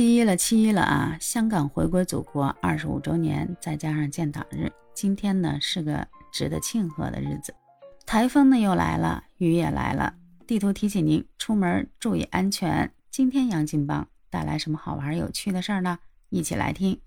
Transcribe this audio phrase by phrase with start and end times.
[0.00, 1.18] 七一了，七一了啊！
[1.20, 7.54] 香港回归祖国二十五周年，再加上建党日，今天呢是个值得庆贺的日子。
[8.06, 10.14] 台风呢又来了，雨也来了，
[10.46, 12.90] 地图提醒您出门注意安全。
[13.10, 15.98] 今天杨金邦带来什么好玩有趣的事儿呢？
[16.30, 16.98] 一起来听。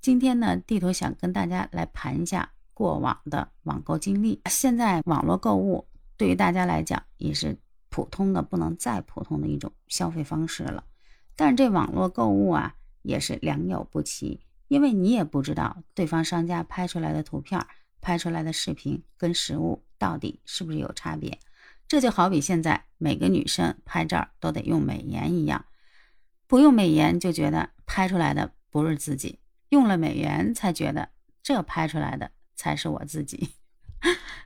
[0.00, 4.40] 今天呢，地图想跟大家来盘一下过往的网购经历。
[4.48, 7.58] 现在网络购物对于大家来讲也是
[7.88, 10.84] 普通的不能再普通的一种消费方式了。
[11.38, 17.64] 但这网络购物啊，也是良莠不齐，因为你也不知道对方商家拍出来的图片、
[18.00, 21.38] 拍出来的视频跟实物到底是不是有差别。
[21.86, 25.64] 这就好比现在每个女生拍照都得用美颜一样，
[26.48, 29.38] 不用美颜就觉得拍出来的不是自己。
[29.68, 31.08] 用了美颜才觉得
[31.40, 33.50] 这拍出来的才是我自己。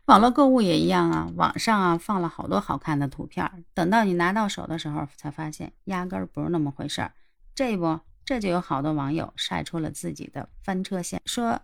[0.06, 7.12] 网络购物也一样啊，网上啊放了好多好看的图片，等到你拿到手的时候，才发现压根儿不是那么回事儿。
[7.54, 11.60] 这不，这就有好多网友晒出了自己的翻车线，说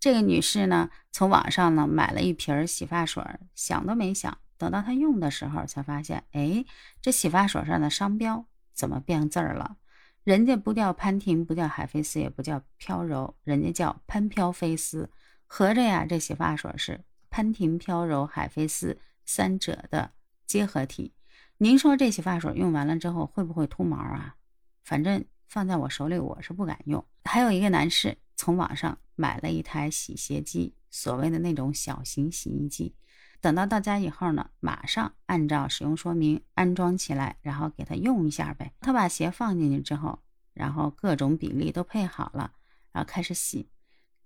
[0.00, 3.22] 这个女士呢，从网上呢买了一瓶洗发水，
[3.54, 6.64] 想都没想，等到她用的时候，才发现，哎，
[7.02, 9.76] 这洗发水上的商标怎么变字儿了？
[10.24, 15.10] 人家不叫潘婷，不叫海飞丝，也不叫飘柔，人家叫潘飘飞丝。
[15.46, 20.12] 合着呀，这洗发水是潘婷、飘柔、海飞丝三者的
[20.46, 21.14] 结合体。
[21.56, 24.36] 您说这洗发水用完了之后会不会秃毛啊？
[24.84, 27.02] 反正放在我手里，我是不敢用。
[27.24, 32.94] 还有一个男士从网上买了一台洗鞋机，所谓的那种小型洗衣机。
[33.40, 38.74] 等到到家以后呢，马上按照使用说明安装起来，然后给他用一下呗。
[38.80, 40.18] 他把鞋放进去之后，
[40.52, 42.52] 然后各种比例都配好了，
[42.92, 43.70] 然后开始洗。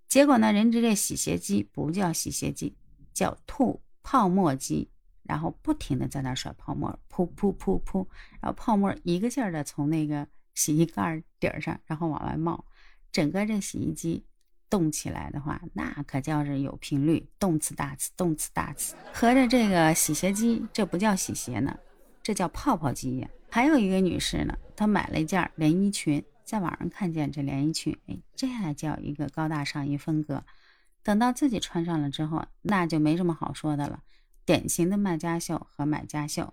[0.08, 2.76] 结果呢，人家这洗鞋机不叫洗鞋机，
[3.17, 4.89] 叫吐泡沫机，
[5.22, 8.06] 然后不停的在那甩泡沫，噗噗噗噗，
[8.41, 12.64] 然后泡沫一个劲儿的从那个洗衣盖底儿上，然后往外冒，
[13.11, 14.26] 整个这洗衣机。
[14.69, 18.97] 动起来的话，那可叫是有频率，动次大次，动次大次。
[19.15, 21.78] 合着这个洗鞋机，这不叫洗鞋呢，
[22.21, 23.28] 这叫泡泡机呀。
[23.49, 30.43] 还有一个女士呢，她买了一件连衣裙，在网上看见这连衣裙，哎，这还叫一个高大上一风格。
[31.06, 34.03] 等到自己穿上了之后，那就没什么好说的了，
[34.44, 36.53] 典型的卖家秀和买家秀，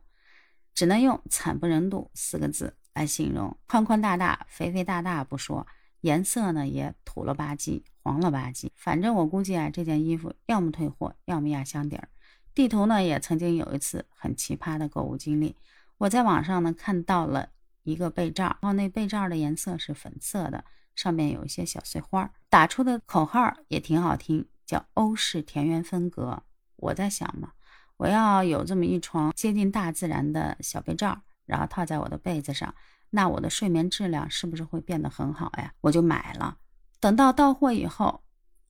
[0.75, 3.58] 只能用惨不忍睹四个字来形容。
[3.66, 5.66] 宽宽大大，肥肥大大不说。
[6.02, 8.69] 颜色呢也土了吧唧，黄了吧唧。
[8.75, 12.08] 反正我估计啊，这件衣服要么退货，要么压箱底儿。
[12.53, 15.56] 地图呢也曾经有一次很奇葩的购物经历。
[15.97, 17.50] 我在网上呢看到了
[17.81, 20.64] 一个被罩，然后那被罩的颜色是粉色的，
[20.95, 26.43] 上面有一些小碎花，打出的口号也挺好听，叫欧式田园风格。
[26.75, 27.53] 我在想嘛，
[27.97, 32.73] 我要有这么一床接近大自然的小被罩，然后套在我的被子上。
[33.09, 35.73] 那我的睡眠质量是不是会变得很好呀？
[35.81, 36.57] 我就买了。
[36.99, 38.23] 等到到货以后，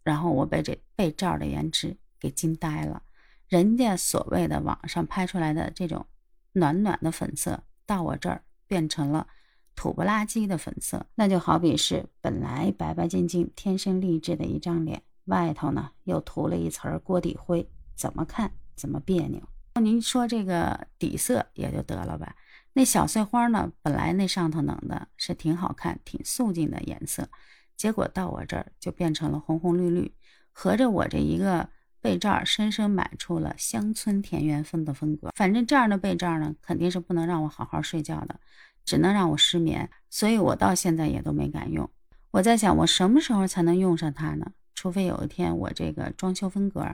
[0.03, 3.03] 然后我被这被罩的颜值给惊呆了。
[3.47, 6.05] 人家所谓的网上拍出来的这种
[6.53, 9.28] 暖暖的粉色，到我这儿变成了
[9.75, 11.06] 土不拉几的粉色。
[11.16, 19.41] 那就好比是本来白白净净、天生丽质的一张脸，外头呢又涂了一层锅底灰，怎么看怎么别扭。
[19.81, 22.35] 您说这个底色也就得了吧。
[22.73, 23.72] 那小碎花呢？
[23.81, 27.28] 本来那上头弄的是挺好看、挺素净的颜色，
[27.75, 30.11] 结果到我这儿就变成了红红绿绿。
[30.51, 31.69] 合着我这一个
[32.01, 35.31] 被罩，深深买出了乡村田园风的风格。
[35.35, 38.40] 反正这样的被罩呢，肯定是不能让我好好睡觉的，
[38.86, 39.90] 只能让我失眠。
[40.10, 41.90] 所以我到现在也都没敢用。
[42.32, 44.52] 我在想，我什么时候才能用上它呢？
[44.76, 46.86] 除非有一天我这个装修风格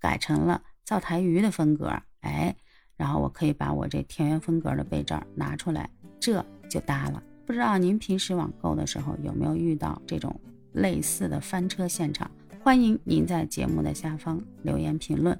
[0.00, 2.54] 改成了灶台鱼的风格，哎。
[2.96, 5.88] 然后我可以把我这田园风格的被罩拿出来，
[6.18, 7.22] 这就搭了。
[7.46, 10.40] 不知道您平时网购的时候有没有遇到这种
[10.72, 12.28] 类似的翻车现场？
[12.60, 15.38] 欢迎您在节目的下方留言评论。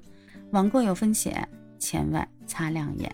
[0.51, 1.47] 网购有风险，
[1.77, 3.13] 千万擦亮眼。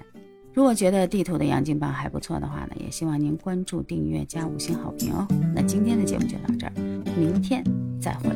[0.55, 5.27] 如果觉得地图的杨金棒还不错的话呢，也希望您关注、订阅、加五星好评哦。
[5.53, 6.71] 那今天的节目就到这儿，
[7.17, 7.61] 明天
[7.99, 8.29] 再会。